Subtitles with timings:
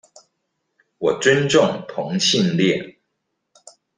[0.97, 2.97] 我尊重同性戀